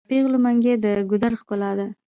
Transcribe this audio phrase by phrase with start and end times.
[0.05, 1.87] د پیغلو منګي د ګودر ښکلا ده.